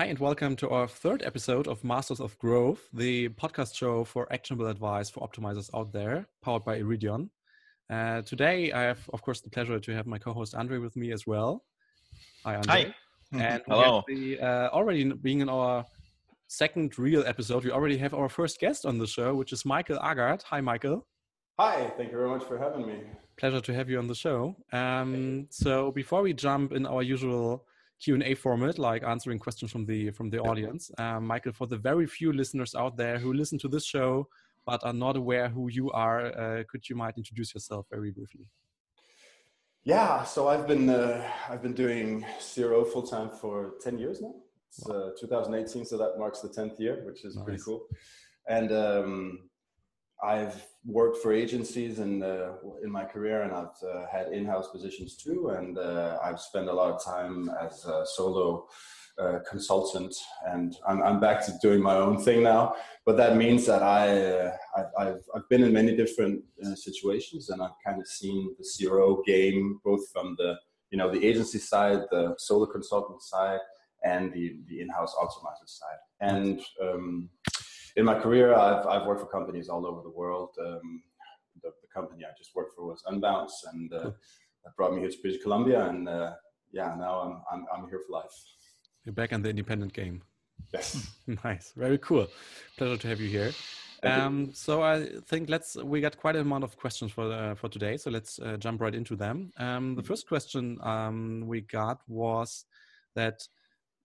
[0.00, 4.32] Hi, and welcome to our third episode of Masters of Growth, the podcast show for
[4.32, 7.28] actionable advice for optimizers out there, powered by Iridion.
[7.90, 10.96] Uh, today, I have, of course, the pleasure to have my co host Andre with
[10.96, 11.64] me as well.
[12.46, 12.72] Hi, Andre.
[12.72, 12.94] Hi.
[13.32, 14.02] And Hello.
[14.08, 15.84] the, uh, already being in our
[16.48, 19.98] second real episode, we already have our first guest on the show, which is Michael
[19.98, 20.42] Aagaard.
[20.44, 21.06] Hi, Michael.
[21.58, 23.02] Hi, thank you very much for having me.
[23.36, 24.56] Pleasure to have you on the show.
[24.72, 27.66] Um, so before we jump in our usual
[28.00, 30.90] Q&A format, like answering questions from the from the audience.
[30.98, 34.28] Um, Michael, for the very few listeners out there who listen to this show
[34.66, 38.46] but are not aware who you are, uh, could you might introduce yourself very briefly?
[39.84, 44.34] Yeah, so I've been uh, I've been doing CRO full time for ten years now.
[44.68, 47.44] It's uh, 2018, so that marks the tenth year, which is nice.
[47.44, 47.86] pretty cool.
[48.48, 49.49] And um,
[50.22, 52.22] I've worked for agencies in
[52.82, 55.50] in my career, and I've uh, had in-house positions too.
[55.50, 58.68] And uh, I've spent a lot of time as a solo
[59.18, 60.14] uh, consultant,
[60.46, 62.74] and I'm, I'm back to doing my own thing now.
[63.04, 64.56] But that means that I uh,
[64.98, 69.22] I've, I've, been in many different uh, situations, and I've kind of seen the CRO
[69.26, 70.56] game both from the
[70.90, 73.60] you know the agency side, the solo consultant side,
[74.04, 77.28] and the the in-house optimizer side, and um,
[77.96, 80.50] in my career, I've, I've worked for companies all over the world.
[80.60, 81.02] Um,
[81.62, 84.10] the, the, company I just worked for was Unbounce, and uh,
[84.64, 85.88] that brought me here to British Columbia.
[85.88, 86.32] And uh,
[86.72, 88.30] yeah, now I'm, I'm, I'm here for life.
[89.04, 90.22] You're back in the independent game.
[90.72, 91.10] Yes.
[91.44, 91.72] nice.
[91.76, 92.28] Very cool.
[92.76, 93.52] Pleasure to have you here.
[94.02, 97.68] Um, so I think let's we got quite an amount of questions for uh, for
[97.68, 97.96] today.
[97.96, 99.52] So let's uh, jump right into them.
[99.58, 102.64] Um, the first question um, we got was
[103.14, 103.46] that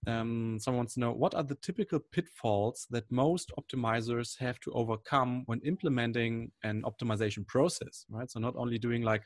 [0.07, 4.71] um, someone wants to know what are the typical pitfalls that most optimizers have to
[4.73, 8.29] overcome when implementing an optimization process, right?
[8.29, 9.23] So not only doing like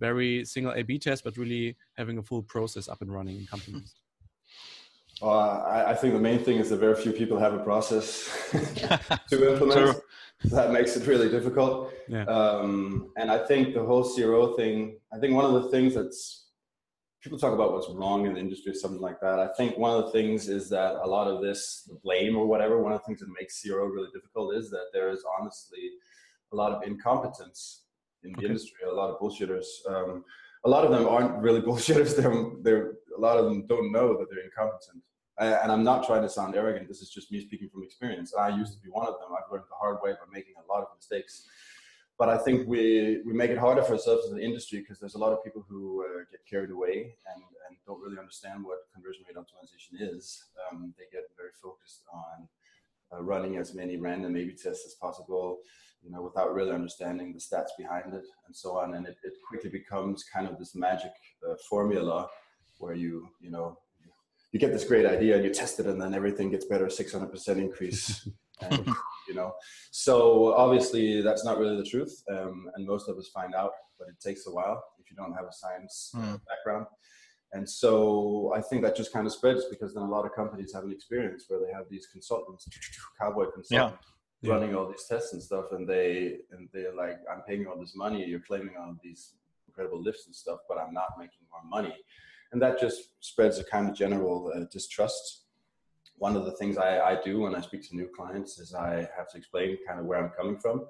[0.00, 3.94] very single A/B test, but really having a full process up and running in companies.
[5.22, 8.28] Uh, I, I, think the main thing is that very few people have a process
[9.30, 9.98] to implement.
[10.44, 11.90] That makes it really difficult.
[12.06, 12.24] Yeah.
[12.24, 14.98] Um, and I think the whole CRO thing.
[15.10, 16.45] I think one of the things that's
[17.26, 19.40] people talk about what's wrong in the industry or something like that.
[19.40, 22.80] I think one of the things is that a lot of this, blame or whatever,
[22.80, 25.90] one of the things that makes CRO really difficult is that there is honestly
[26.52, 27.82] a lot of incompetence
[28.22, 28.46] in the okay.
[28.46, 29.66] industry, a lot of bullshitters.
[29.88, 30.24] Um,
[30.64, 32.14] a lot of them aren't really bullshitters.
[32.14, 32.32] They're,
[32.62, 35.02] they're, a lot of them don't know that they're incompetent.
[35.36, 36.86] I, and I'm not trying to sound arrogant.
[36.86, 38.34] This is just me speaking from experience.
[38.38, 39.30] I used to be one of them.
[39.36, 41.48] I've learned the hard way by making a lot of mistakes
[42.18, 45.14] but I think we we make it harder for ourselves as an industry because there's
[45.14, 48.78] a lot of people who uh, get carried away and, and don't really understand what
[48.94, 50.44] conversion rate optimization is.
[50.70, 52.48] Um, they get very focused on
[53.12, 55.58] uh, running as many random A/B tests as possible,
[56.02, 58.94] you know, without really understanding the stats behind it and so on.
[58.94, 61.12] And it, it quickly becomes kind of this magic
[61.48, 62.28] uh, formula
[62.78, 63.78] where you you know
[64.52, 67.48] you get this great idea and you test it and then everything gets better, 600%
[67.58, 68.26] increase.
[68.62, 68.88] and,
[69.28, 69.52] you know,
[69.90, 72.22] so obviously that's not really the truth.
[72.30, 75.32] Um, and most of us find out, but it takes a while if you don't
[75.34, 76.40] have a science mm.
[76.48, 76.86] background.
[77.52, 80.72] And so I think that just kind of spreads because then a lot of companies
[80.74, 82.68] have an experience where they have these consultants,
[83.20, 84.04] cowboy consultants,
[84.40, 84.52] yeah.
[84.52, 87.80] running all these tests and stuff, and they and they're like, "I'm paying you all
[87.80, 89.34] this money, you're claiming all these
[89.68, 91.94] incredible lifts and stuff, but I'm not making more money."
[92.52, 95.45] and that just spreads a kind of general uh, distrust.
[96.18, 99.08] One of the things I, I do when I speak to new clients is I
[99.16, 100.86] have to explain kind of where I'm coming from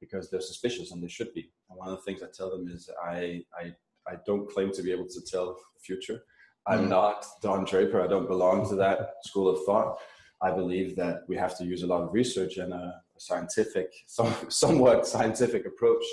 [0.00, 1.50] because they're suspicious and they should be.
[1.68, 3.74] And one of the things I tell them is I, I,
[4.08, 6.22] I don't claim to be able to tell the future.
[6.66, 6.88] I'm mm.
[6.88, 8.02] not Don Draper.
[8.02, 9.98] I don't belong to that school of thought.
[10.42, 12.76] I believe that we have to use a lot of research and a,
[13.16, 16.04] a scientific, some, somewhat scientific approach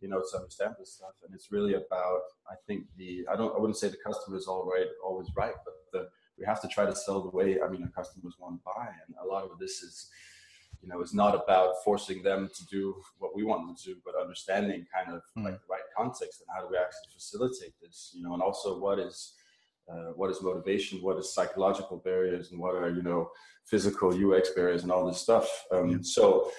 [0.00, 1.14] you know, to understand this stuff.
[1.24, 4.46] And it's really about, I think the, I don't, I wouldn't say the customer is
[4.46, 6.08] all right, always right, but the,
[6.38, 8.88] we have to try to sell the way, I mean, our customers want to buy.
[9.06, 10.08] And a lot of this is,
[10.80, 13.96] you know, it's not about forcing them to do what we want them to do,
[14.04, 15.44] but understanding kind of mm.
[15.44, 18.78] like the right context and how do we actually facilitate this, you know, and also
[18.78, 19.34] what is,
[19.90, 23.30] uh, what is motivation, what is psychological barriers, and what are you know
[23.64, 25.64] physical UX barriers, and all this stuff.
[25.72, 25.98] Um, yeah.
[26.02, 26.50] So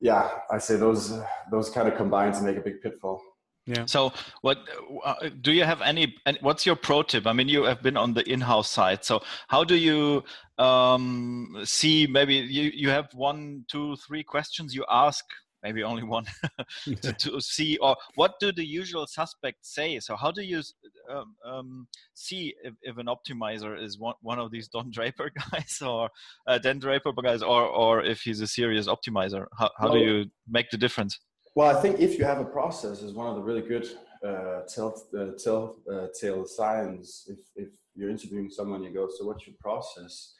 [0.00, 1.18] yeah, I say those
[1.50, 3.22] those kind of combine to make a big pitfall.
[3.68, 3.84] Yeah.
[3.84, 4.58] So, what
[5.04, 6.16] uh, do you have any?
[6.40, 7.26] What's your pro tip?
[7.26, 9.04] I mean, you have been on the in-house side.
[9.04, 10.24] So, how do you
[10.56, 12.06] um, see?
[12.06, 15.22] Maybe you you have one, two, three questions you ask
[15.62, 16.24] maybe only one
[17.02, 20.62] to, to, see or what do the usual suspects say so how do you
[21.10, 25.82] um, um, see if, if, an optimizer is one, one of these don draper guys
[25.84, 26.08] or
[26.46, 29.98] uh, dan draper guys or, or if he's a serious optimizer how, how well, do
[29.98, 31.18] you make the difference
[31.58, 33.86] well i think if you have a process is one of the really good
[34.28, 34.90] uh, tell
[35.20, 35.62] uh, tell
[35.92, 37.68] uh, tale signs if, if
[37.98, 40.34] you're interviewing someone, you go, so what's your process?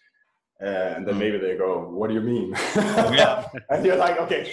[0.62, 1.18] Uh, and then mm.
[1.18, 2.50] maybe they go, what do you mean?
[2.76, 3.48] yeah.
[3.70, 4.52] and you're like, okay.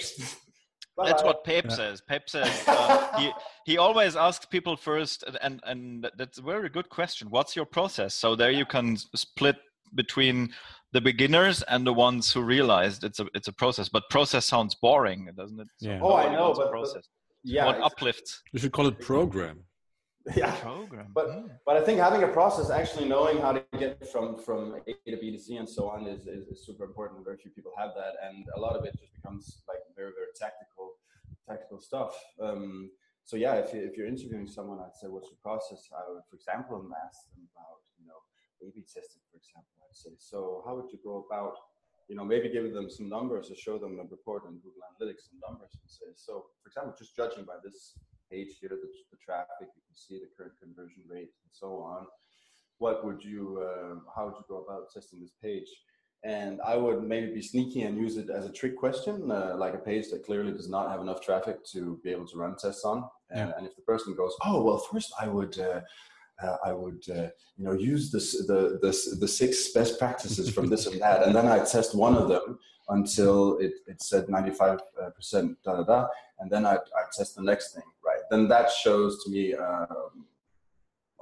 [1.04, 1.76] That's what Peep yeah.
[1.76, 2.00] says.
[2.00, 3.30] Peep says uh, he
[3.66, 7.28] he always asks people first, and and that's a very good question.
[7.28, 8.14] What's your process?
[8.14, 9.56] So there you can split
[9.94, 10.54] between
[10.96, 13.86] the beginners and the ones who realized it's a it's a process.
[13.96, 15.68] But process sounds boring, doesn't it?
[15.78, 15.98] Yeah.
[15.98, 17.04] So oh, I know, but process.
[17.04, 18.30] But, yeah, what uplifts?
[18.52, 19.58] You should call it program.
[20.42, 21.48] yeah program but mm.
[21.66, 25.16] but i think having a process actually knowing how to get from from a to
[25.22, 27.92] b to c and so on is, is, is super important very few people have
[28.00, 30.86] that and a lot of it just becomes like very very tactical
[31.48, 32.12] tactical stuff
[32.42, 32.90] um,
[33.22, 36.26] so yeah if, you, if you're interviewing someone i'd say what's your process i would
[36.28, 36.76] for example
[37.06, 38.20] ask them about you know
[38.62, 41.54] a b testing for example i'd say so how would you go about
[42.08, 45.28] you know maybe giving them some numbers or show them a report on google analytics
[45.28, 47.94] some numbers and say so for example just judging by this
[48.30, 52.06] page here, the, the traffic, you can see the current conversion rate and so on.
[52.78, 55.68] What would you, uh, how would you go about testing this page?
[56.24, 59.74] And I would maybe be sneaky and use it as a trick question, uh, like
[59.74, 62.84] a page that clearly does not have enough traffic to be able to run tests
[62.84, 63.04] on.
[63.30, 63.54] And, yeah.
[63.56, 65.80] and if the person goes, oh, well, first I would, uh,
[66.42, 70.68] uh, I would, uh, you know, use this, the, the, the six best practices from
[70.68, 71.22] this and that.
[71.22, 74.78] And then I'd test one of them until it, it said 95%
[75.64, 76.06] da da da.
[76.38, 78.22] And then I, I test the next thing right?
[78.30, 80.26] then that shows to me um,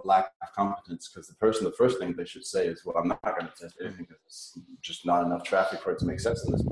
[0.03, 2.97] a lack of competence because the person, the first thing they should say is, "Well,
[2.97, 6.07] I'm not going to test anything because it's just not enough traffic for it to
[6.07, 6.63] make sense in this."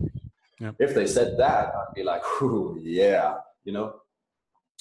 [0.60, 0.72] Yeah.
[0.78, 4.01] If they said that, I'd be like, "Ooh, yeah," you know.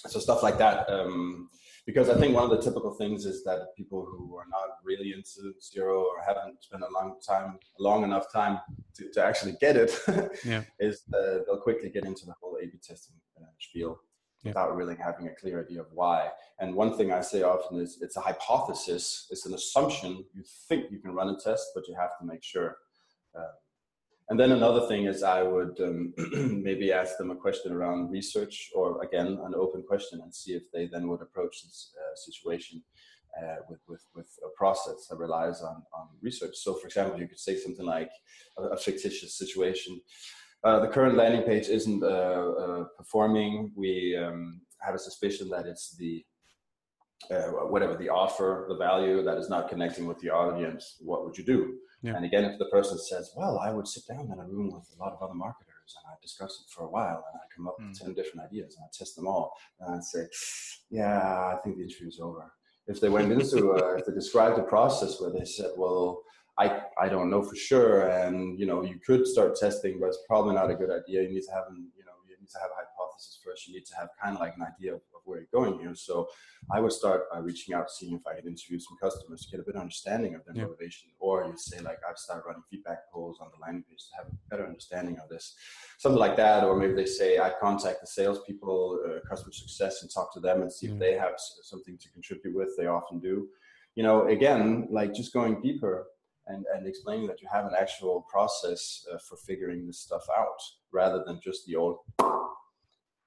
[0.07, 0.89] So stuff like that.
[0.89, 1.50] Um,
[1.86, 5.13] because I think one of the typical things is that people who are not really
[5.13, 8.59] into CRO or haven't spent a long time, long enough time
[8.95, 9.92] to, to actually get it,
[10.45, 10.63] yeah.
[10.80, 14.00] is uh, they'll quickly get into the whole A/B testing uh, spiel
[14.44, 14.51] yeah.
[14.51, 16.30] without really having a clear idea of why.
[16.59, 20.24] And one thing I say often is it's a hypothesis, it's an assumption.
[20.33, 22.77] You think you can run a test, but you have to make sure.
[23.33, 23.44] Uh,
[24.31, 26.13] and then another thing is I would um,
[26.63, 30.63] maybe ask them a question around research or again, an open question and see if
[30.72, 32.81] they then would approach this uh, situation
[33.38, 36.56] uh, with, with, with a process that relies on, on research.
[36.56, 38.10] So for example, you could say something like
[38.57, 40.00] a, a fictitious situation.
[40.63, 43.74] Uh, the current landing page isn't uh, uh, performing.
[43.75, 46.24] We um, have a suspicion that it's the
[47.29, 50.97] uh, whatever the offer, the value that is not connecting with the audience.
[51.00, 51.77] What would you do?
[52.03, 52.15] Yeah.
[52.15, 54.89] And again, if the person says, "Well, I would sit down in a room with
[54.95, 57.68] a lot of other marketers and I discuss it for a while and I come
[57.68, 57.89] up mm.
[57.89, 58.06] with hmm.
[58.06, 60.27] ten different ideas and I test them all," and I'd say,
[60.89, 62.51] "Yeah, I think the interview is over."
[62.88, 66.23] If they went into, uh, if they described a process where they said, "Well,"
[66.57, 68.09] I, I don't know for sure.
[68.09, 71.23] And, you know, you could start testing, but it's probably not a good idea.
[71.23, 73.68] You need to have, an, you know, you need to have a hypothesis first.
[73.68, 75.01] You need to have kind of like an idea of
[75.31, 75.95] where you're going here.
[75.95, 76.28] So
[76.72, 79.60] I would start by reaching out, seeing if I could interview some customers to get
[79.60, 80.63] a bit of understanding of their yeah.
[80.66, 81.10] motivation.
[81.19, 84.28] Or you say like, I've started running feedback polls on the landing page to have
[84.28, 85.56] a better understanding of this.
[85.98, 86.63] Something like that.
[86.63, 90.62] Or maybe they say, I contact the salespeople, uh, customer success and talk to them
[90.62, 91.33] and see if they have
[91.63, 92.69] something to contribute with.
[92.78, 93.48] They often do.
[93.95, 96.06] You know, again, like just going deeper,
[96.48, 100.60] and, and explaining that you have an actual process uh, for figuring this stuff out
[100.92, 101.98] rather than just the old.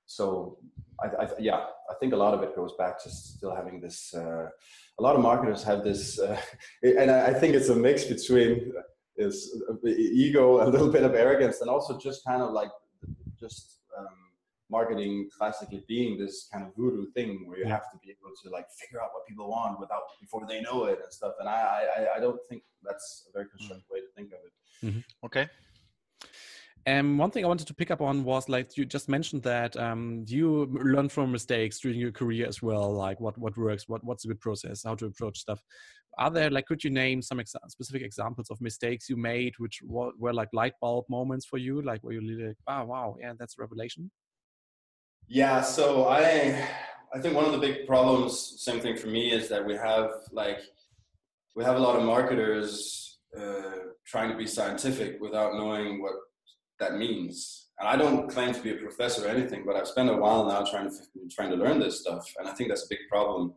[0.07, 0.59] So,
[1.03, 4.15] I, I, yeah, I think a lot of it goes back to still having this.
[4.15, 4.49] Uh,
[4.99, 6.41] a lot of marketers have this, uh,
[6.83, 8.83] and I, I think it's a mix between uh,
[9.17, 12.71] is uh, ego, a little bit of arrogance, and also just kind of like
[13.39, 14.07] just um,
[14.71, 18.51] marketing classically being this kind of voodoo thing where you have to be able to
[18.51, 21.35] like figure out what people want without before they know it and stuff.
[21.41, 24.87] And I I, I don't think that's a very constructive way to think of it.
[24.87, 25.27] Mm-hmm.
[25.27, 25.49] Okay.
[26.87, 29.43] And um, one thing I wanted to pick up on was like you just mentioned
[29.45, 33.89] that um, you learn from mistakes during your career as well, like what what works,
[33.89, 35.63] what what's a good process, how to approach stuff.
[36.19, 40.11] Are there like could you name some specific examples of mistakes you made, which were,
[40.19, 43.33] were, like light bulb moments for you, like where you really like, wow, wow, yeah,
[43.39, 44.11] that's a revelation.
[45.27, 46.69] Yeah, so I
[47.15, 50.11] I think one of the big problems, same thing for me, is that we have
[50.33, 50.61] like
[51.57, 56.13] we have a lot of marketers uh, trying to be scientific without knowing what
[56.85, 57.69] that means.
[57.79, 60.47] And I don't claim to be a professor or anything, but I've spent a while
[60.47, 60.97] now trying to
[61.35, 63.55] trying to learn this stuff, and I think that's a big problem.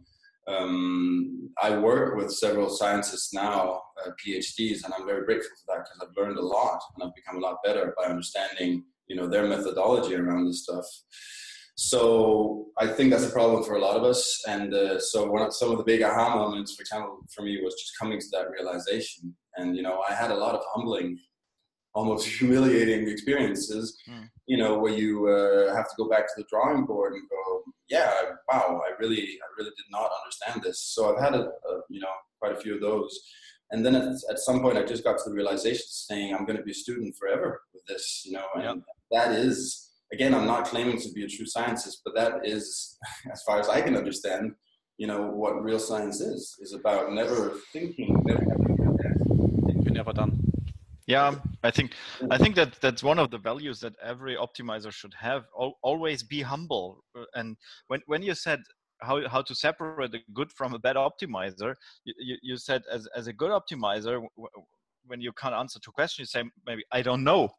[0.47, 5.83] Um, I work with several scientists now, uh, PhDs, and I'm very grateful for that
[5.83, 9.27] because I've learned a lot and I've become a lot better by understanding, you know,
[9.27, 10.85] their methodology around this stuff.
[11.75, 14.41] So I think that's a problem for a lot of us.
[14.47, 16.83] And uh, so one of some of the big aha moments, for
[17.35, 19.35] for me was just coming to that realization.
[19.57, 21.19] And you know, I had a lot of humbling,
[21.97, 23.85] almost humiliating experiences.
[24.09, 24.29] Mm.
[24.51, 27.63] You know, where you uh, have to go back to the drawing board and go,
[27.89, 28.11] yeah,
[28.49, 30.79] wow, I really, I really did not understand this.
[30.93, 33.13] So I've had a, a you know quite a few of those.
[33.71, 36.57] And then at, at some point, I just got to the realization saying I'm going
[36.57, 38.75] to be a student forever with this, you know, and Yeah.
[39.11, 42.97] that is, again, I'm not claiming to be a true scientist, but that is,
[43.33, 44.53] as far as I can understand,
[44.97, 47.39] you know, what real science is, is about never
[47.73, 49.83] thinking, never having.
[49.83, 50.46] You're never done.
[51.07, 51.33] Yeah
[51.63, 51.93] i think
[52.31, 56.21] i think that that's one of the values that every optimizer should have Al- always
[56.23, 58.59] be humble Uh, and when when you said
[59.01, 61.73] how how to separate a good from a bad optimizer
[62.05, 64.49] you, you, you said as as a good optimizer w-
[65.05, 67.49] when you can't answer to questions you say maybe i don't know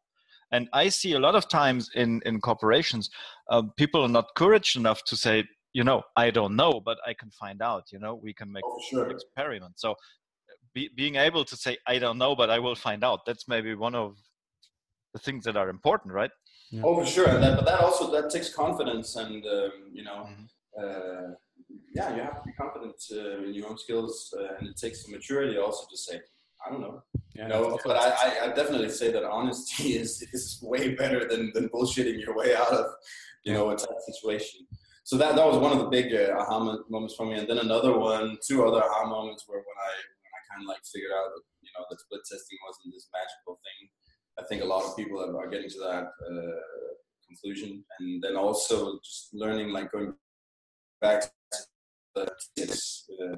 [0.51, 3.09] and i see a lot of times in in corporations
[3.49, 7.13] um, people are not courage enough to say you know i don't know but i
[7.13, 9.09] can find out you know we can make Oh, sure.
[9.11, 9.79] experiment.
[9.79, 9.95] So
[10.73, 13.25] be, being able to say, I don't know, but I will find out.
[13.25, 14.17] That's maybe one of
[15.13, 16.31] the things that are important, right?
[16.71, 16.81] Yeah.
[16.85, 17.27] Oh, for sure.
[17.29, 20.47] And that, but that also that takes confidence, and um, you know, Mhm.
[20.81, 21.33] uh,
[21.93, 25.03] yeah, you have to be confident uh, in your own skills, uh, and it takes
[25.03, 26.21] some maturity also to say,
[26.65, 27.01] I don't know.
[27.33, 31.27] Yeah, You know, but I, I, I definitely say that honesty is is way better
[31.27, 32.85] than than bullshitting your way out of
[33.45, 34.59] you know a tough situation.
[35.03, 36.59] So that that was one of the big uh, aha
[36.89, 39.93] moments for me, and then another one, two other aha moments were when I
[40.61, 43.79] of like figured out that you know that split testing wasn't this magical thing.
[44.39, 46.59] I think a lot of people are, getting to that uh,
[47.27, 50.13] conclusion, and then also just learning like going
[51.01, 51.29] back to
[52.15, 53.35] the uh,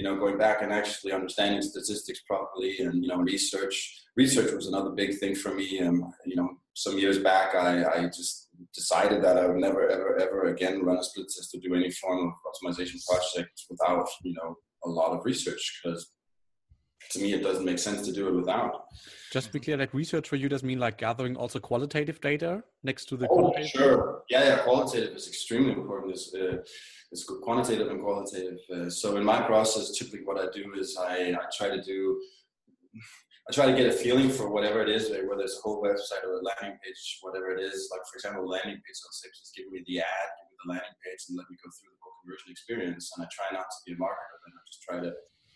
[0.00, 4.02] you know, going back and actually understanding statistics properly, and you know, research.
[4.16, 5.80] Research was another big thing for me.
[5.80, 10.18] Um, you know, some years back, I, I just decided that I would never, ever,
[10.18, 14.34] ever again run a split test or do any form of optimization project without, you
[14.34, 16.10] know, a lot of research because
[17.10, 18.84] to me it doesn't make sense to do it without.
[19.32, 22.62] Just to be clear, like research for you does mean like gathering also qualitative data
[22.82, 23.70] next to the Oh, quantitative.
[23.70, 24.22] sure.
[24.28, 24.58] Yeah, yeah.
[24.58, 26.12] Qualitative is extremely important.
[26.12, 26.58] It's, uh,
[27.12, 28.58] it's quantitative and qualitative.
[28.74, 32.20] Uh, so in my process, typically what I do is I, I try to do,
[33.48, 35.82] I try to get a feeling for whatever it is, like whether it's a whole
[35.82, 37.88] website or a landing page, whatever it is.
[37.90, 40.68] Like for example, landing page on Six is give me the ad, give me the
[40.74, 43.10] landing page, and let me go through the whole conversion experience.
[43.16, 45.10] And I try not to be a marketer, and I just try to,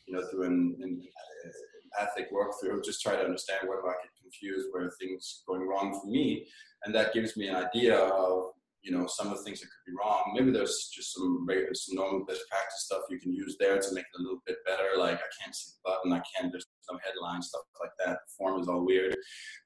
[0.07, 1.51] you know, through an, an uh,
[1.85, 6.11] empathic workthrough, just try to understand where I get confused, where things going wrong for
[6.11, 6.47] me,
[6.85, 8.51] and that gives me an idea of
[8.83, 10.33] you know some of the things that could be wrong.
[10.35, 14.05] Maybe there's just some some normal best practice stuff you can use there to make
[14.05, 14.99] it a little bit better.
[14.99, 16.53] Like I can't see the button, I can't.
[16.53, 18.19] There's some headline stuff like that.
[18.27, 19.17] The form is all weird.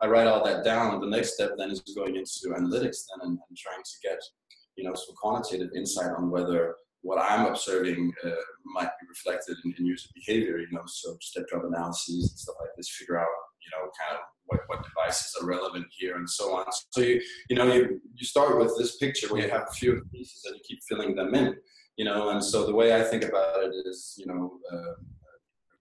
[0.00, 1.00] I write all that down.
[1.00, 4.20] The next step then is going into analytics then and, and trying to get
[4.76, 8.30] you know some quantitative insight on whether what I'm observing uh,
[8.64, 10.58] might be reflected in, in user behavior.
[10.58, 12.90] You know, so step drop analyses and stuff like this.
[12.90, 13.26] Figure out
[13.62, 16.66] you know kind of what, what devices are relevant here and so on.
[16.90, 20.02] So you you know you you start with this picture where you have a few
[20.12, 21.56] pieces and you keep filling them in.
[21.96, 24.94] You know, and so the way I think about it is you know uh,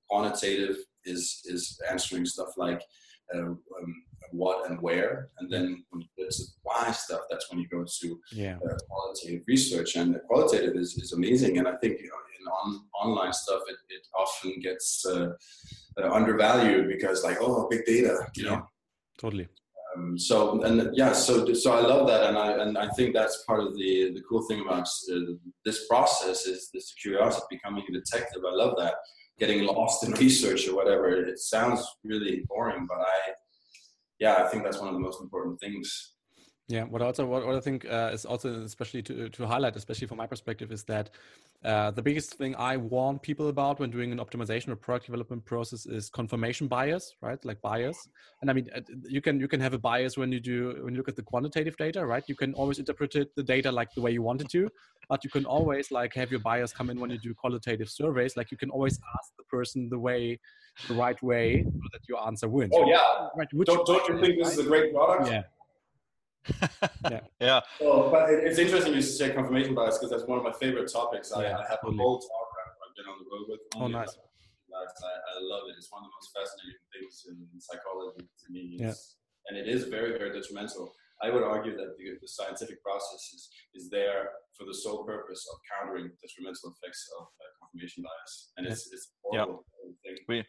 [0.09, 2.81] quantitative is is answering stuff like
[3.33, 7.50] uh, um, what and where, and then when you get to the why stuff, that's
[7.50, 8.57] when you go to Yeah.
[8.57, 9.96] uh, qualitative research.
[9.96, 13.62] And the qualitative is, is amazing, and I think you know, in on, online stuff,
[13.67, 15.29] it, it often gets uh,
[16.00, 18.67] uh, undervalued because like oh big data, you know.
[19.17, 19.48] Totally.
[19.96, 23.43] Um, so and yeah, so so I love that, and I and I think that's
[23.48, 25.19] part of the the cool thing about uh,
[25.65, 28.43] this process is this curiosity, becoming a detective.
[28.48, 28.96] I love that.
[29.39, 31.10] Getting lost in research or whatever.
[31.10, 33.34] It sounds really boring, but I,
[34.19, 36.13] yeah, I think that's one of the most important things.
[36.69, 40.05] Yeah, what also what, what I think uh, is also especially to to highlight, especially
[40.05, 41.12] from my perspective, is that
[41.63, 45.45] uh, the biggest thing I warn people about when doing an optimization or product development
[45.45, 47.43] process is confirmation bias, right?
[47.45, 48.09] Like bias,
[48.41, 50.93] and I mean uh, you can you can have a bias when you do when
[50.93, 52.24] you look at the quantitative data, right?
[52.27, 54.69] You can always interpret it, the data like the way you want it to,
[55.07, 58.36] but you can always like have your bias come in when you do qualitative surveys.
[58.36, 60.38] Like you can always ask the person the way,
[60.89, 62.74] the right way, so that your answer wins.
[62.75, 63.47] Oh yeah, Right?
[63.53, 65.29] Which don't don't you think this is a great product?
[65.29, 65.43] Yeah.
[67.42, 70.54] Yeah Well, but it- it's interesting you say confirmation bias because that's one of my
[70.54, 71.32] favorite topics.
[71.32, 71.98] I, Yeah, I have totally.
[71.98, 73.62] a whole talk I've I've been on the road with.
[73.75, 74.13] Oh, nice.
[74.16, 74.30] about
[74.72, 74.94] bias.
[75.04, 75.75] I, I love it.
[75.77, 78.77] It's one of the most fascinating things in psychology to me.
[78.80, 78.94] Yeah.
[79.48, 80.94] And it is very, very detrimental.
[81.24, 85.48] I would argue that the, the scientific process is, is there for the sole purpose
[85.51, 88.51] of countering detrimental effects of uh, confirmation bias.
[88.58, 89.44] And it's, it's a Yeah.
[89.46, 89.63] horrible
[90.27, 90.46] thing.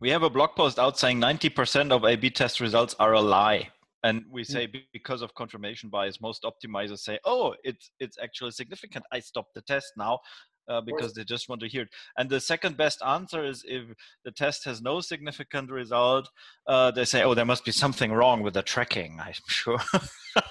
[0.00, 3.20] we have a blog post out saying 90% of a b test results are a
[3.20, 3.68] lie
[4.02, 9.04] and we say because of confirmation bias most optimizers say oh it's it's actually significant.
[9.12, 10.20] I stop the test now
[10.68, 11.88] uh, because they just want to hear it.
[12.16, 13.84] And the second best answer is if
[14.24, 16.28] the test has no significant result
[16.66, 19.80] uh, they say oh there must be something wrong with the tracking i'm sure.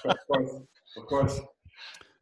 [0.04, 0.54] Of course.
[0.96, 1.40] Of course.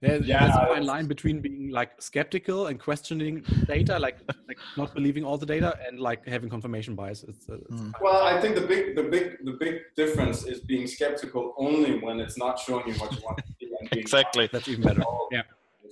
[0.00, 4.58] Yeah, yeah there's a fine line between being like skeptical and questioning data, like like
[4.76, 7.22] not believing all the data, and like having confirmation bias.
[7.24, 7.92] It's, it's mm.
[8.00, 12.18] Well, I think the big the big the big difference is being skeptical only when
[12.18, 13.70] it's not showing you what you want to see.
[13.92, 15.02] exactly, that's even better.
[15.30, 15.42] Yeah.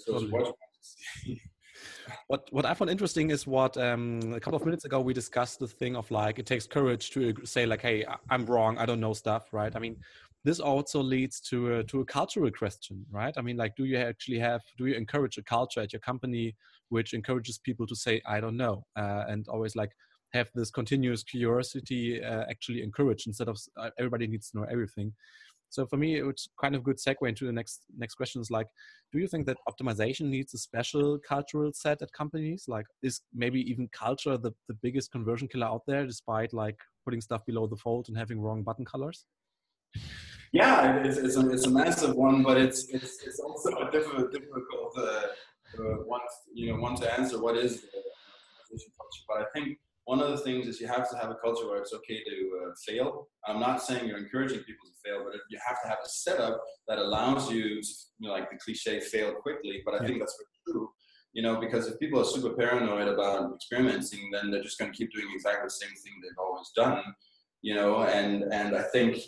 [0.07, 0.53] Totally.
[2.29, 5.59] what what I found interesting is what um, a couple of minutes ago we discussed
[5.59, 9.00] the thing of like it takes courage to say like, hey, I'm wrong, I don't
[9.00, 9.75] know stuff, right?
[9.75, 9.97] I mean,
[10.45, 13.35] this also leads to a, to a cultural question, right?
[13.37, 16.54] I mean, like, do you actually have, do you encourage a culture at your company
[16.90, 19.92] which encourages people to say, I don't know, uh, and always like
[20.33, 25.12] have this continuous curiosity uh, actually encouraged instead of uh, everybody needs to know everything.
[25.71, 28.68] So for me, it's kind of good segue into the next next question is like,
[29.12, 32.64] do you think that optimization needs a special cultural set at companies?
[32.68, 37.21] Like, is maybe even culture the, the biggest conversion killer out there, despite like putting
[37.21, 39.26] stuff below the fold and having wrong button colors?
[40.52, 44.33] Yeah, it's, it's, a, it's a massive one, but it's it's, it's also a difficult
[44.33, 46.21] difficult uh, uh, one
[46.55, 47.40] you know one to answer.
[47.40, 49.25] What is the culture?
[49.28, 51.78] But I think one of the things is you have to have a culture where
[51.78, 53.28] it's okay to uh, fail.
[53.47, 56.62] I'm not saying you're encouraging people to fail, but you have to have a setup
[56.88, 57.88] that allows you, to,
[58.19, 59.83] you know, like the cliche, fail quickly.
[59.85, 60.07] But I yeah.
[60.07, 60.37] think that's
[60.67, 60.88] true
[61.33, 64.97] you know, because if people are super paranoid about experimenting, then they're just going to
[64.97, 67.02] keep doing exactly the same thing they've always done,
[67.62, 69.19] you know, and, and I think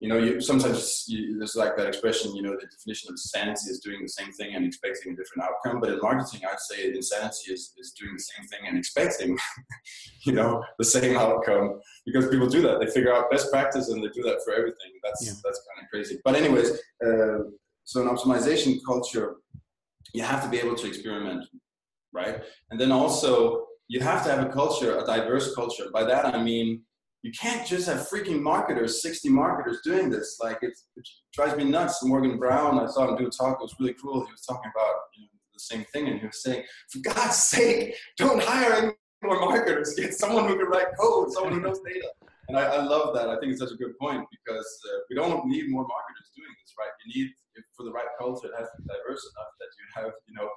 [0.00, 3.70] you know, you, sometimes you, there's like that expression, you know, the definition of insanity
[3.70, 5.80] is doing the same thing and expecting a different outcome.
[5.80, 9.38] But in marketing, I'd say insanity is, is doing the same thing and expecting,
[10.24, 12.78] you know, the same outcome because people do that.
[12.78, 14.92] They figure out best practice and they do that for everything.
[15.02, 15.32] That's, yeah.
[15.42, 16.20] that's kind of crazy.
[16.24, 16.72] But anyways,
[17.04, 17.48] uh,
[17.84, 19.36] so an optimization culture,
[20.12, 21.46] you have to be able to experiment,
[22.12, 22.42] right?
[22.70, 25.86] And then also you have to have a culture, a diverse culture.
[25.90, 26.82] By that, I mean,
[27.26, 30.38] you can't just have freaking marketers, 60 marketers doing this.
[30.40, 30.78] Like it
[31.32, 32.04] drives me nuts.
[32.04, 33.58] Morgan Brown, I saw him do a talk.
[33.58, 34.24] It was really cool.
[34.24, 37.34] He was talking about you know, the same thing, and he was saying, for God's
[37.34, 38.92] sake, don't hire any
[39.24, 39.94] more marketers.
[39.98, 42.06] Get someone who can write code, someone who knows data.
[42.46, 43.28] And I, I love that.
[43.28, 46.54] I think it's such a good point because uh, we don't need more marketers doing
[46.62, 46.94] this, right?
[47.06, 47.32] You need,
[47.76, 50.48] for the right culture, it has to be diverse enough that you have, you know,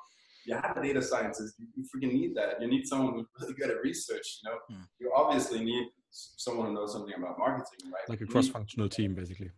[0.45, 1.55] you have a data scientist.
[1.57, 2.61] You, you freaking need that.
[2.61, 4.39] You need someone who's really good at research.
[4.43, 4.83] You know, hmm.
[4.99, 8.09] you obviously need someone who knows something about marketing, right?
[8.09, 9.51] Like a cross-functional team, basically.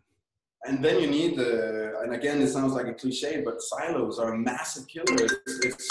[0.65, 4.33] And then you need the, and again, it sounds like a cliche, but silos are
[4.33, 5.05] a massive killer.
[5.09, 5.89] It's, it's,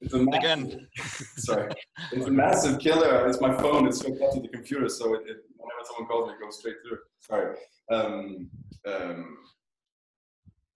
[0.00, 0.88] it's a massive, again,
[1.36, 1.72] sorry,
[2.12, 3.26] it's a massive killer.
[3.28, 3.86] It's my phone.
[3.86, 6.58] It's hooked up to the computer, so it, it, whenever someone calls me, it goes
[6.58, 6.98] straight through.
[7.20, 7.56] Sorry.
[7.90, 8.50] Um,
[8.86, 9.38] um,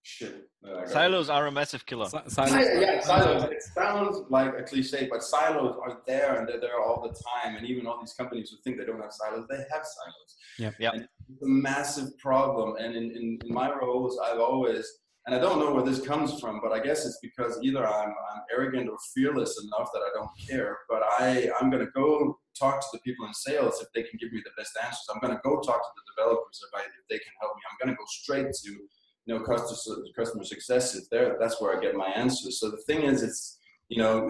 [0.08, 0.48] shit.
[0.86, 2.06] Silos are a massive killer.
[2.06, 2.66] Si- silos.
[2.80, 3.44] Yeah, silos.
[3.44, 7.56] It sounds like a cliche, but silos are there and they're there all the time.
[7.56, 10.30] And even all these companies who think they don't have silos, they have silos.
[10.58, 10.92] Yeah, yeah.
[10.94, 12.76] It's a massive problem.
[12.76, 14.84] And in, in, in, my roles, I've always,
[15.26, 18.08] and I don't know where this comes from, but I guess it's because either I'm,
[18.08, 20.78] I'm arrogant or fearless enough that I don't care.
[20.88, 24.18] But I, I'm going to go talk to the people in sales if they can
[24.18, 25.06] give me the best answers.
[25.12, 27.62] I'm going to go talk to the developers if, I, if they can help me.
[27.70, 28.88] I'm going to go straight to you
[29.34, 31.36] know customer customer success is there.
[31.40, 32.60] That's where i get my answers.
[32.60, 34.28] So the thing is it's you know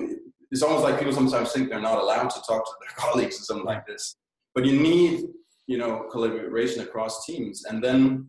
[0.51, 3.45] it's almost like people sometimes think they're not allowed to talk to their colleagues or
[3.45, 4.17] something like this.
[4.55, 5.25] But you need
[5.67, 7.65] you know collaboration across teams.
[7.65, 8.29] And then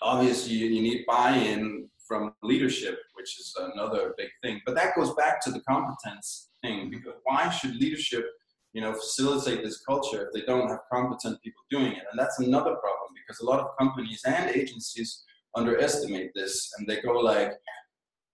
[0.00, 4.60] obviously you need buy-in from leadership which is another big thing.
[4.66, 8.26] But that goes back to the competence thing because why should leadership
[8.72, 12.04] you know facilitate this culture if they don't have competent people doing it?
[12.10, 15.24] And that's another problem because a lot of companies and agencies
[15.56, 17.52] underestimate this and they go like,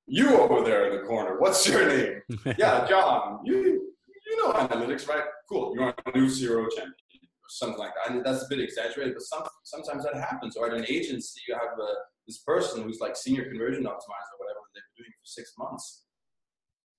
[0.07, 2.23] you over there in the corner, what's your name?
[2.59, 3.93] yeah, John, you,
[4.27, 5.25] you know analytics, right?
[5.49, 8.15] Cool, you're a new CRO champion or something like that.
[8.15, 10.57] And that's a bit exaggerated, but some, sometimes that happens.
[10.57, 11.93] Or at an agency, you have a,
[12.27, 16.05] this person who's like senior conversion optimizer or whatever they've been doing for six months.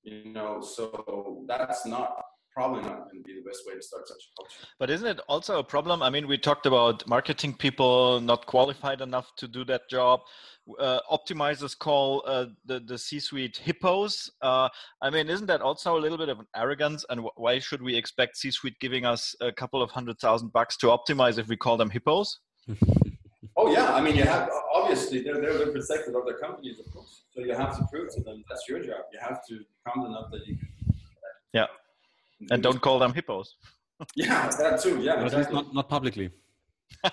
[0.03, 2.23] You know, so that's not
[2.59, 4.67] probably not going to be the best way to start such a culture.
[4.79, 6.03] But isn't it also a problem?
[6.03, 10.19] I mean, we talked about marketing people not qualified enough to do that job.
[10.77, 14.29] Uh, optimizers call uh, the the C-suite hippos.
[14.41, 14.67] Uh,
[15.01, 17.05] I mean, isn't that also a little bit of an arrogance?
[17.09, 20.87] And why should we expect C-suite giving us a couple of hundred thousand bucks to
[20.87, 22.39] optimize if we call them hippos?
[23.57, 26.91] oh yeah, I mean, you have obviously they're they're the protector of their companies, of
[26.93, 27.21] course.
[27.33, 29.03] So you have to prove to them that's your job.
[29.13, 29.53] You have to
[29.87, 30.57] come enough that you.
[30.57, 30.67] Can,
[31.53, 31.78] yeah
[32.51, 33.55] and don't call them hippos.
[34.15, 35.01] yeah, that too.
[35.01, 35.55] Yeah, exactly.
[35.55, 36.31] not not publicly.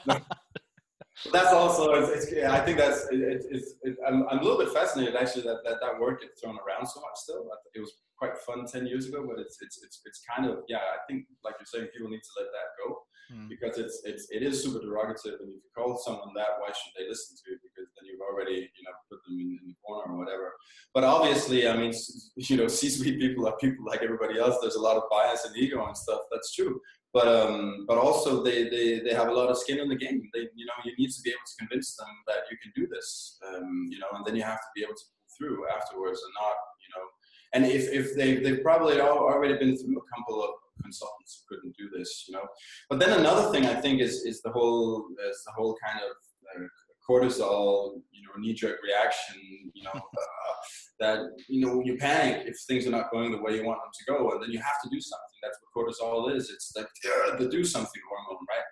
[1.32, 4.72] that's also it's, it's, I think that's it, it's it, I'm, I'm a little bit
[4.72, 7.48] fascinated actually that, that that word gets thrown around so much still.
[7.74, 10.78] It was quite fun ten years ago, but it's it's it's it's kind of yeah.
[10.78, 13.48] I think like you're saying, people need to let that go mm.
[13.48, 16.94] because it's it's it is super derogative, and if you call someone that, why should
[16.96, 17.58] they listen to you?
[17.62, 20.52] Because then you've already you know put them in, in the corner or whatever.
[20.94, 21.92] But obviously, I mean,
[22.36, 24.56] you know, C-suite people are people like everybody else.
[24.60, 26.20] There's a lot of bias and ego and stuff.
[26.30, 26.80] That's true.
[27.12, 30.28] But um, but also they, they they have a lot of skin in the game.
[30.34, 32.86] They you know you need to be able to convince them that you can do
[32.92, 33.38] this.
[33.48, 36.32] Um, you know, and then you have to be able to pull through afterwards and
[36.34, 37.06] not you know.
[37.54, 40.50] And if if they they've probably already been through a couple of
[40.82, 42.46] consultants who couldn't do this, you know.
[42.90, 46.10] But then another thing I think is is the whole is the whole kind of
[46.52, 46.66] uh,
[47.08, 49.36] cortisol, you know, knee jerk reaction,
[49.74, 50.00] you know, uh,
[51.00, 53.92] that you know you panic if things are not going the way you want them
[53.92, 55.38] to go, and then you have to do something.
[55.42, 56.50] That's what cortisol is.
[56.50, 56.86] It's like
[57.38, 58.64] the do something hormone, right?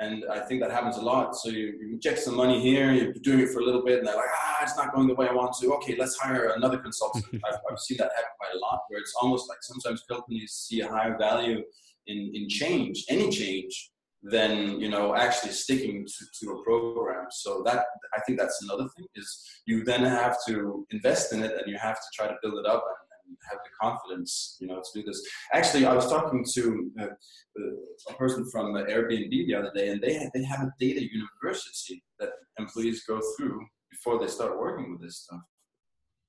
[0.00, 1.36] And I think that happens a lot.
[1.36, 4.08] So you, you inject some money here, you're doing it for a little bit, and
[4.08, 5.74] they're like, ah, it's not going the way I want to.
[5.74, 7.26] Okay, let's hire another consultant.
[7.34, 10.80] I've, I've seen that happen quite a lot, where it's almost like sometimes companies see
[10.80, 11.62] a higher value
[12.06, 13.90] in, in change, any change,
[14.22, 17.26] than you know actually sticking to, to a program.
[17.30, 21.52] So that I think that's another thing is you then have to invest in it,
[21.52, 22.84] and you have to try to build it up
[23.26, 25.22] and have the confidence, you know, to do this.
[25.52, 30.00] Actually, I was talking to uh, uh a person from Airbnb the other day, and
[30.02, 35.00] they they have a data university that employees go through before they start working with
[35.00, 35.40] this stuff.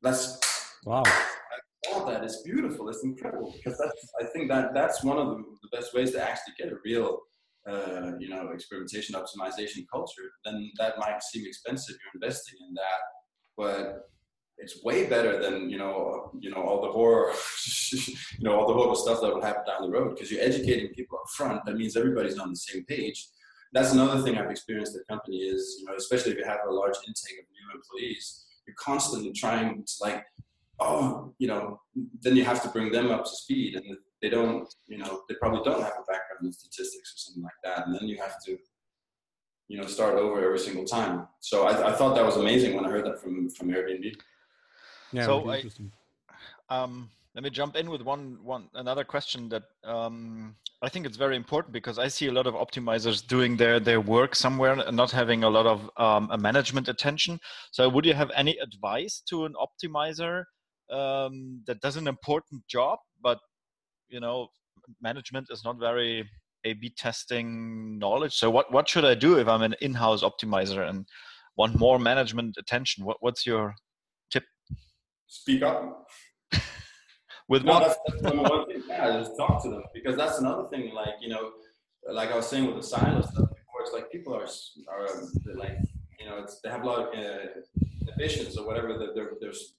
[0.01, 0.39] That's
[0.85, 1.03] wow.
[1.91, 2.89] All that is beautiful.
[2.89, 4.09] It's incredible because that's.
[4.21, 7.19] I think that that's one of the, the best ways to actually get a real
[7.67, 11.95] uh, you know, experimentation optimization culture, then that might seem expensive.
[12.03, 13.01] You're investing in that,
[13.57, 14.11] but
[14.61, 17.33] it's way better than you know you know all the horror
[17.91, 20.87] you know all the horrible stuff that will happen down the road because you're educating
[20.89, 23.27] people up front that means everybody's on the same page
[23.73, 26.71] that's another thing i've experienced at company is you know especially if you have a
[26.71, 30.23] large intake of new employees you're constantly trying to like
[30.79, 31.79] oh you know
[32.21, 35.35] then you have to bring them up to speed and they don't you know they
[35.35, 38.35] probably don't have a background in statistics or something like that and then you have
[38.45, 38.57] to
[39.67, 41.27] you know start over every single time.
[41.39, 44.13] So i, I thought that was amazing when i heard that from from airbnb.
[45.13, 45.63] Yeah, so I,
[46.69, 51.17] um, let me jump in with one one another question that um, I think it's
[51.17, 54.97] very important because I see a lot of optimizers doing their their work somewhere and
[54.97, 57.39] not having a lot of um, a management attention.
[57.71, 60.43] So, would you have any advice to an optimizer
[60.89, 63.37] um, that does an important job, but
[64.09, 64.49] you know,
[65.01, 66.29] management is not very
[66.65, 68.33] A/B testing knowledge?
[68.33, 71.05] So, what what should I do if I'm an in-house optimizer and
[71.57, 73.05] want more management attention?
[73.05, 73.75] What what's your
[74.31, 74.43] tip?
[75.31, 76.07] speak up.
[77.47, 77.97] With no, what?
[78.07, 78.83] That's, that's one thing.
[78.87, 80.93] Yeah, just talk to them because that's another thing.
[80.93, 81.51] Like you know,
[82.09, 84.47] like I was saying with the silo stuff before, it's like people are
[84.89, 85.07] are
[85.55, 85.77] like
[86.19, 88.97] you know, it's they have a lot of uh, ambitions or whatever.
[88.97, 89.73] That they're, there's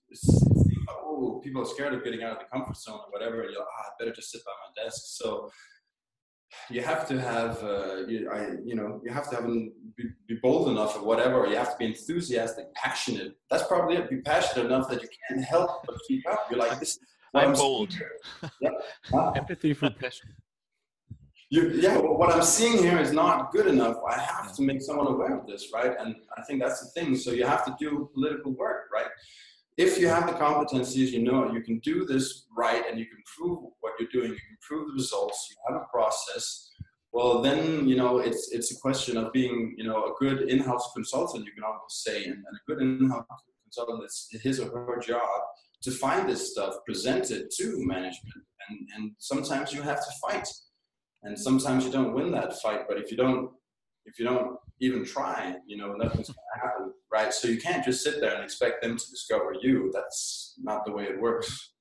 [0.89, 3.37] oh, people are scared of getting out of the comfort zone or whatever.
[3.37, 5.03] You're like, ah, I better just sit by my desk.
[5.07, 5.51] So
[6.71, 10.35] you have to have uh, you, I, you know you have to have be, be,
[10.43, 14.67] bold enough or whatever you have to be enthusiastic passionate that's probably it be passionate
[14.67, 16.99] enough that you can't help but keep up you're like this
[17.35, 17.95] i'm, I'm bold
[18.61, 18.71] yeah.
[19.05, 19.31] Huh?
[19.37, 20.31] empathy for passion
[21.51, 24.83] you, yeah well, what i'm seeing here is not good enough i have to make
[24.83, 27.75] someone aware of this right and i think that's the thing so you have to
[27.79, 29.09] do political work right
[29.77, 33.23] if you have the competencies, you know you can do this right and you can
[33.37, 36.71] prove what you're doing, you can prove the results, you have a process,
[37.13, 40.93] well then you know it's it's a question of being you know a good in-house
[40.95, 43.27] consultant you can almost say and, and a good in-house
[43.65, 45.41] consultant it's his or her job
[45.83, 48.45] to find this stuff present it to management.
[48.69, 50.49] And and sometimes you have to fight.
[51.25, 53.51] And sometimes you don't win that fight but if you don't
[54.05, 57.33] if you don't even try, you know, nothing's going to happen, right?
[57.33, 59.91] So you can't just sit there and expect them to discover you.
[59.93, 61.73] That's not the way it works.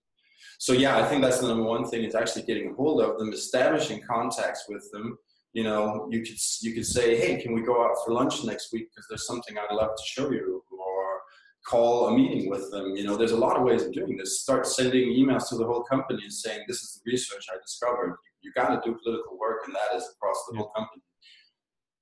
[0.60, 3.18] So yeah, I think that's the number one thing is actually getting a hold of
[3.18, 5.18] them, establishing contacts with them.
[5.54, 8.72] You know, you could you could say, hey, can we go out for lunch next
[8.72, 11.20] week because there's something I'd love to show you, or
[11.68, 12.96] call a meeting with them.
[12.96, 14.42] You know, there's a lot of ways of doing this.
[14.42, 18.18] Start sending emails to the whole company and saying, this is the research I discovered.
[18.24, 20.62] You, you got to do political work, and that is across the yeah.
[20.62, 21.02] whole company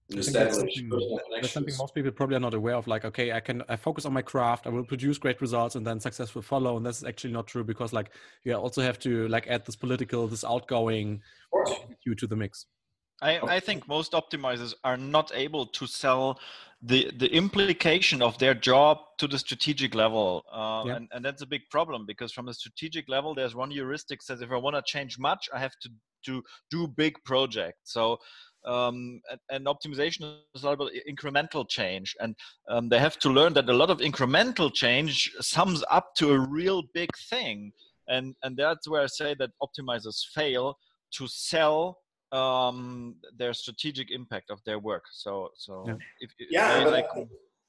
[0.10, 0.90] that's something,
[1.32, 4.06] that's something most people probably are not aware of like okay i can i focus
[4.06, 7.04] on my craft i will produce great results and then success will follow and that's
[7.04, 8.10] actually not true because like
[8.44, 11.22] you also have to like add this political this outgoing
[12.06, 12.66] you to the mix.
[13.22, 16.40] I, I think most optimizers are not able to sell
[16.82, 20.96] the the implication of their job to the strategic level uh, yeah.
[20.96, 24.42] and, and that's a big problem because from the strategic level there's one heuristic says
[24.42, 25.90] if i want to change much i have to
[26.26, 27.94] to do big projects.
[27.94, 28.18] So
[28.66, 32.36] um, and, and, optimization is all about incremental change and
[32.68, 36.40] um, they have to learn that a lot of incremental change sums up to a
[36.40, 37.72] real big thing
[38.10, 40.78] and and that's where i say that optimizers fail
[41.14, 42.00] to sell
[42.32, 47.08] um, their strategic impact of their work so so yeah, if, yeah but, like,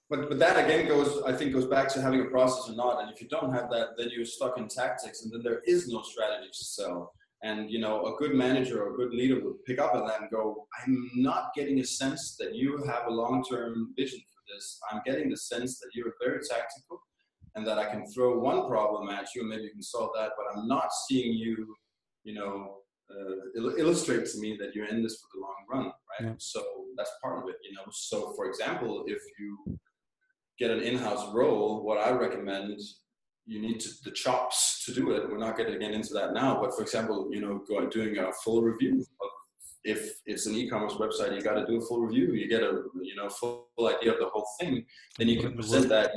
[0.08, 3.00] but, but that again goes i think goes back to having a process or not
[3.02, 5.88] and if you don't have that then you're stuck in tactics and then there is
[5.88, 9.64] no strategy to sell and you know, a good manager or a good leader would
[9.64, 13.10] pick up on that and go, "I'm not getting a sense that you have a
[13.10, 14.78] long-term vision for this.
[14.90, 17.00] I'm getting the sense that you're very tactical,
[17.54, 20.32] and that I can throw one problem at you, and maybe you can solve that.
[20.36, 21.74] But I'm not seeing you,
[22.24, 22.79] you know,
[23.10, 26.30] uh, il- illustrate to me that you're in this for the long run, right?
[26.30, 26.34] Yeah.
[26.38, 26.62] So
[26.96, 27.84] that's part of it, you know.
[27.92, 29.78] So, for example, if you
[30.58, 32.78] get an in-house role, what I recommend
[33.46, 35.28] you need to, the chops to do it.
[35.28, 38.16] We're not going to get into that now, but for example, you know, go, doing
[38.18, 39.30] a full review of
[39.82, 42.34] if it's an e-commerce website, you got to do a full review.
[42.34, 44.84] You get a you know full idea of the whole thing,
[45.18, 46.12] then you can present that.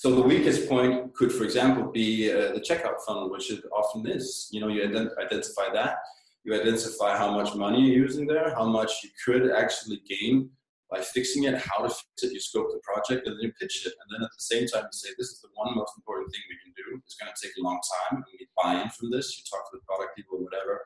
[0.00, 4.06] So the weakest point could, for example, be uh, the checkout funnel, which it often
[4.06, 4.48] is.
[4.50, 5.96] You know, you ident- identify that,
[6.42, 10.48] you identify how much money you're using there, how much you could actually gain
[10.90, 13.84] by fixing it, how to fix it, you scope the project, and then you pitch
[13.84, 13.92] it.
[13.92, 16.40] And then at the same time, you say, this is the one most important thing
[16.48, 16.98] we can do.
[17.04, 18.24] It's going to take a long time.
[18.24, 19.36] And we buy in from this.
[19.36, 20.80] You talk to the product people whatever.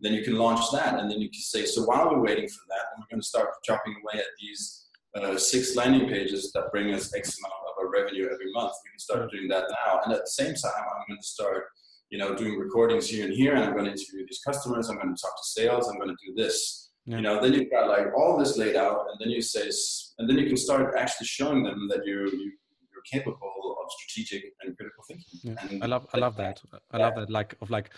[0.00, 0.98] Then you can launch that.
[0.98, 3.28] And then you can say, so while we're waiting for that, then we're going to
[3.28, 4.85] start chopping away at these
[5.16, 8.72] uh, six landing pages that bring us X amount of our revenue every month.
[8.84, 10.00] We can start doing that now.
[10.04, 11.64] And at the same time, I'm going to start
[12.10, 14.88] you know, doing recordings here and here, and I'm going to interview these customers.
[14.88, 15.88] I'm going to talk to sales.
[15.88, 17.16] I'm going to do this yeah.
[17.16, 19.70] You know, then you've got like all this laid out, and then you say,
[20.18, 22.52] and then you can start actually showing them that you're you,
[22.96, 25.40] are capable of strategic and critical thinking.
[25.44, 25.54] Yeah.
[25.70, 26.60] And I love I love that.
[26.90, 27.30] I love that.
[27.30, 27.90] Like of like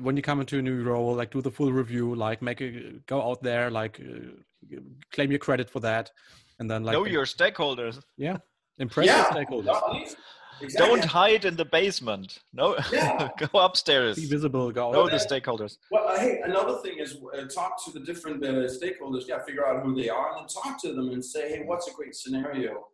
[0.00, 3.00] when you come into a new role, like do the full review, like make a
[3.06, 4.76] go out there, like uh,
[5.10, 6.12] claim your credit for that,
[6.58, 8.00] and then like know your stakeholders.
[8.16, 8.38] Yeah,
[8.78, 9.34] impress yeah.
[9.34, 10.14] your stakeholders.
[10.60, 10.88] Exactly.
[10.88, 12.38] Don't hide in the basement.
[12.52, 13.28] No, yeah.
[13.52, 14.16] go upstairs.
[14.16, 14.72] Be visible.
[14.72, 14.90] Go.
[14.90, 15.76] Know the stakeholders.
[15.90, 19.24] Well, hey, another thing is uh, talk to the different uh, stakeholders.
[19.28, 21.88] Yeah, figure out who they are, and then talk to them and say, hey, what's
[21.88, 22.84] a great scenario?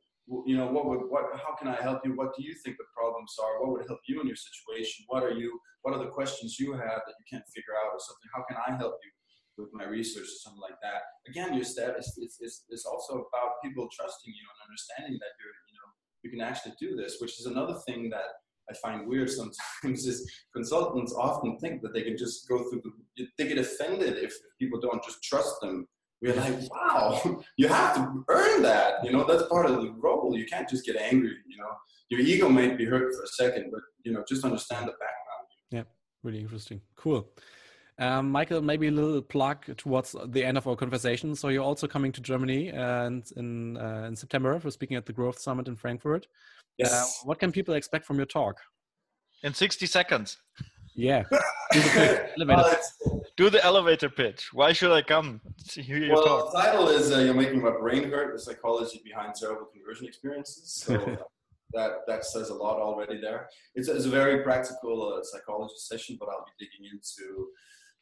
[0.46, 1.24] You know, what would what?
[1.34, 2.12] How can I help you?
[2.16, 3.60] What do you think the problems are?
[3.62, 5.04] What would help you in your situation?
[5.08, 5.58] What are you?
[5.82, 8.30] What are the questions you have that you can't figure out, or something?
[8.34, 9.10] How can I help you?
[9.58, 11.02] With my research or something like that.
[11.28, 15.74] Again, your step is it's, also about people trusting you and understanding that you're you
[15.76, 15.88] know
[16.22, 20.30] you can actually do this, which is another thing that I find weird sometimes is
[20.54, 22.82] consultants often think that they can just go through
[23.16, 25.86] the, they get offended if people don't just trust them.
[26.20, 29.04] We're like, wow, you have to earn that.
[29.04, 30.36] You know, that's part of the role.
[30.36, 31.70] You can't just get angry, you know.
[32.10, 35.46] Your ego might be hurt for a second, but you know, just understand the background.
[35.70, 35.82] Yeah,
[36.22, 36.80] really interesting.
[36.94, 37.28] Cool.
[38.02, 41.36] Um, Michael, maybe a little plug towards the end of our conversation.
[41.36, 45.12] So you're also coming to Germany and in uh, in September for speaking at the
[45.12, 46.26] Growth Summit in Frankfurt.
[46.78, 46.92] Yes.
[46.92, 48.56] Uh, what can people expect from your talk?
[49.44, 50.38] In 60 seconds.
[50.96, 51.22] Yeah.
[51.72, 52.78] Do the, elevator.
[53.36, 54.50] Do the elevator pitch.
[54.52, 56.52] Why should I come to hear your well, talk?
[56.52, 60.82] the title is uh, "You're Making My Brain Hurt: The Psychology Behind Terrible Conversion Experiences."
[60.84, 60.92] So
[61.72, 63.48] that that says a lot already there.
[63.76, 67.48] It's, it's a very practical uh, psychology session, but I'll be digging into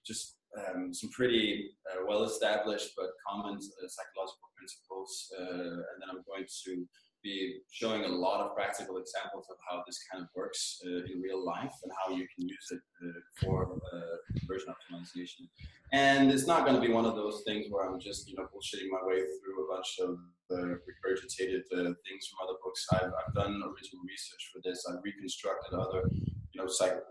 [0.06, 5.32] just um, some pretty uh, well established but common uh, psychological principles.
[5.38, 6.86] Uh, and then I'm going to
[7.22, 11.20] be showing a lot of practical examples of how this kind of works uh, in
[11.20, 13.78] real life and how you can use it uh, for
[14.38, 15.46] conversion optimization.
[15.92, 18.44] And it's not going to be one of those things where I'm just, you know,
[18.44, 20.18] bullshitting my way through a bunch of
[20.50, 22.86] regurgitated things from other books.
[22.92, 24.86] I've, I've done original research for this.
[24.88, 27.04] I've reconstructed other, you know, psych-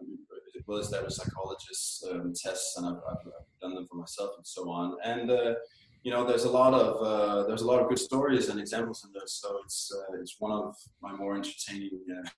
[0.70, 3.26] well established psychologists um, tests, and I've, I've,
[3.62, 4.96] done them for myself and so on.
[5.04, 5.56] And uh,
[6.04, 9.04] you know, there's a lot of uh, there's a lot of good stories and examples
[9.04, 9.40] in this.
[9.42, 12.30] So it's uh, it's one of my more entertaining uh,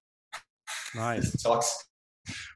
[0.96, 1.86] nice talks.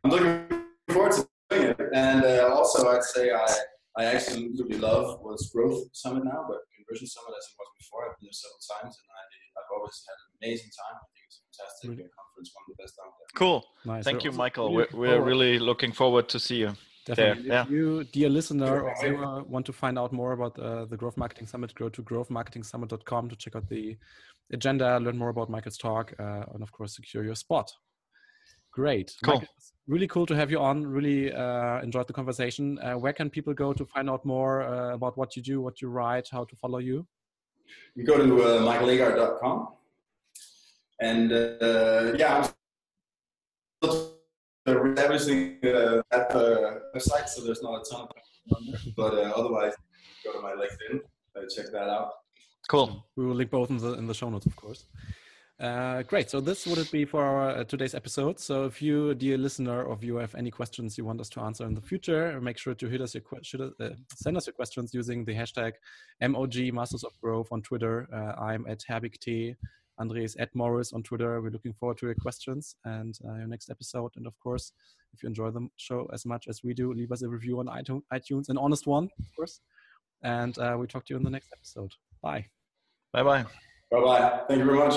[0.04, 1.80] I'm looking forward to doing it.
[1.94, 3.46] And uh, also, I'd say I
[3.98, 8.10] I really love was Growth Summit now, but Conversion Summit as it was before.
[8.10, 9.22] I've been there several times, and I,
[9.62, 10.98] I've always had an amazing time.
[11.60, 12.10] I think it's fantastic really?
[12.20, 13.28] conference, one of the best out there.
[13.36, 13.66] Cool.
[13.86, 14.04] Nice.
[14.04, 14.74] Thank so, you, Michael.
[14.74, 16.74] We're, we're really looking forward to see you.
[17.06, 17.50] Definitely.
[17.50, 17.62] There.
[17.62, 17.76] If yeah.
[17.76, 21.46] you, dear listener or viewer, want to find out more about uh, the Growth Marketing
[21.46, 23.96] Summit, go to growthmarketingsummit.com to check out the
[24.52, 27.72] agenda, learn more about Michael's talk, uh, and of course, secure your spot.
[28.72, 29.16] Great.
[29.24, 29.36] Cool.
[29.36, 29.48] Michael,
[29.88, 30.86] really cool to have you on.
[30.86, 32.80] Really uh, enjoyed the conversation.
[32.80, 35.82] Uh, where can people go to find out more uh, about what you do, what
[35.82, 37.06] you write, how to follow you?
[37.96, 39.68] You go to uh, michaelaagaard.com
[41.00, 42.48] and uh, yeah,
[43.84, 48.10] I'm everything uh, at the website, so there's not a ton of
[48.96, 49.74] but uh, otherwise,
[50.24, 51.00] go to my LinkedIn,
[51.36, 52.12] uh, check that out.
[52.68, 53.06] Cool.
[53.16, 54.86] We will link both in the in the show notes, of course.
[55.60, 56.30] Uh, great.
[56.30, 58.40] So this would it be for our, uh, today's episode.
[58.42, 61.40] So if you, dear listener, or if you have any questions you want us to
[61.40, 64.54] answer in the future, make sure to hit us your should, uh, send us your
[64.54, 65.72] questions using the hashtag
[66.22, 68.06] MOG Masters of Growth on Twitter.
[68.12, 69.18] Uh, I'm at Herbig
[69.98, 71.42] Andre is at Morys on Twitter.
[71.42, 74.12] We're looking forward to your questions and uh, your next episode.
[74.16, 74.72] And of course,
[75.14, 77.68] if you enjoy the show as much as we do, leave us a review on
[77.68, 79.62] iTunes, an honest one, of course.
[80.24, 81.92] And uh, we talk to you in the next episode.
[82.22, 82.46] Bye.
[83.14, 83.46] Bye bye.
[83.92, 84.42] Bye bye.
[84.48, 84.96] Thank you very much.